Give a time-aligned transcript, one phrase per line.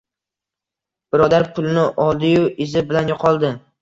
[1.15, 3.53] Birodar pulni oldiyu, izi bilan yo‘qoldi.